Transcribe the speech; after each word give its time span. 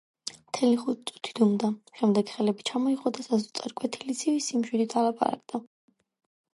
მთელი 0.35 0.77
ხუთი 0.83 1.05
წუთი 1.11 1.35
დუმდა. 1.39 1.69
შემდეგ 2.01 2.33
ხელები 2.37 2.67
ჩამოიღო 2.71 3.13
და 3.19 3.29
სასოწარკვეთილი 3.29 4.19
ცივი 4.25 4.45
სიმშვიდით 4.51 5.01
ალაპარაკდა. 5.05 5.67